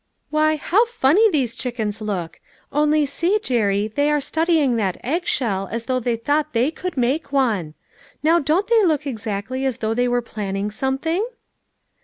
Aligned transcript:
Why, 0.31 0.55
how 0.55 0.83
funny 0.85 1.29
those 1.29 1.53
chickens 1.53 2.01
look! 2.01 2.41
Only 2.71 3.05
see, 3.05 3.37
Jerry, 3.37 3.87
they 3.87 4.09
are 4.09 4.19
studying 4.19 4.75
that 4.77 4.97
eggshell 5.03 5.67
as 5.71 5.85
though 5.85 5.99
they 5.99 6.15
thought 6.15 6.53
they 6.53 6.71
could 6.71 6.97
make 6.97 7.31
one. 7.31 7.75
Now 8.23 8.39
don't 8.39 8.65
they 8.65 8.83
look 8.83 9.05
ex 9.05 9.27
actly 9.27 9.63
as 9.63 9.77
though 9.77 9.93
they 9.93 10.07
were 10.07 10.23
planning 10.23 10.71
something?" 10.71 11.23